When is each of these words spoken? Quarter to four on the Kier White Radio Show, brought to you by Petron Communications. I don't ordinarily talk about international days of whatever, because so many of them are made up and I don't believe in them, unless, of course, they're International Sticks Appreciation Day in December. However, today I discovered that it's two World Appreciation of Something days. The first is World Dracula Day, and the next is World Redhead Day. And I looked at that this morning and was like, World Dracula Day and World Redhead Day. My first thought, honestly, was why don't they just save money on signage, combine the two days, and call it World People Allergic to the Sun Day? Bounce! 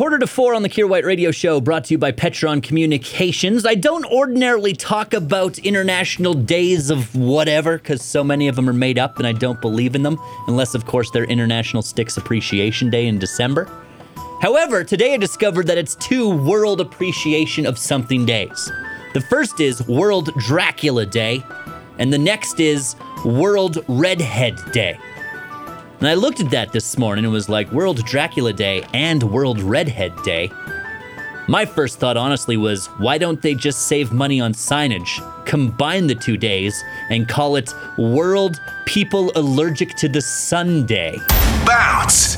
Quarter 0.00 0.20
to 0.20 0.26
four 0.26 0.54
on 0.54 0.62
the 0.62 0.70
Kier 0.70 0.88
White 0.88 1.04
Radio 1.04 1.30
Show, 1.30 1.60
brought 1.60 1.84
to 1.84 1.92
you 1.92 1.98
by 1.98 2.10
Petron 2.10 2.62
Communications. 2.62 3.66
I 3.66 3.74
don't 3.74 4.06
ordinarily 4.06 4.72
talk 4.72 5.12
about 5.12 5.58
international 5.58 6.32
days 6.32 6.88
of 6.88 7.14
whatever, 7.14 7.76
because 7.76 8.02
so 8.02 8.24
many 8.24 8.48
of 8.48 8.56
them 8.56 8.66
are 8.70 8.72
made 8.72 8.98
up 8.98 9.18
and 9.18 9.26
I 9.26 9.32
don't 9.32 9.60
believe 9.60 9.94
in 9.94 10.02
them, 10.02 10.18
unless, 10.46 10.74
of 10.74 10.86
course, 10.86 11.10
they're 11.10 11.24
International 11.24 11.82
Sticks 11.82 12.16
Appreciation 12.16 12.88
Day 12.88 13.08
in 13.08 13.18
December. 13.18 13.68
However, 14.40 14.84
today 14.84 15.12
I 15.12 15.18
discovered 15.18 15.66
that 15.66 15.76
it's 15.76 15.96
two 15.96 16.30
World 16.30 16.80
Appreciation 16.80 17.66
of 17.66 17.76
Something 17.76 18.24
days. 18.24 18.72
The 19.12 19.20
first 19.20 19.60
is 19.60 19.86
World 19.86 20.30
Dracula 20.38 21.04
Day, 21.04 21.44
and 21.98 22.10
the 22.10 22.16
next 22.16 22.58
is 22.58 22.96
World 23.22 23.84
Redhead 23.86 24.56
Day. 24.72 24.98
And 26.00 26.08
I 26.08 26.14
looked 26.14 26.40
at 26.40 26.50
that 26.50 26.72
this 26.72 26.96
morning 26.96 27.26
and 27.26 27.32
was 27.32 27.50
like, 27.50 27.70
World 27.72 28.02
Dracula 28.06 28.54
Day 28.54 28.86
and 28.94 29.22
World 29.22 29.60
Redhead 29.60 30.14
Day. 30.22 30.50
My 31.46 31.66
first 31.66 31.98
thought, 31.98 32.16
honestly, 32.16 32.56
was 32.56 32.86
why 32.98 33.18
don't 33.18 33.42
they 33.42 33.54
just 33.54 33.86
save 33.86 34.10
money 34.10 34.40
on 34.40 34.54
signage, 34.54 35.20
combine 35.44 36.06
the 36.06 36.14
two 36.14 36.38
days, 36.38 36.82
and 37.10 37.28
call 37.28 37.56
it 37.56 37.74
World 37.98 38.60
People 38.86 39.30
Allergic 39.34 39.94
to 39.96 40.08
the 40.08 40.22
Sun 40.22 40.86
Day? 40.86 41.18
Bounce! 41.66 42.28